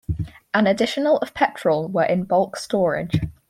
[0.55, 3.19] An additional of petrol were in bulk storage.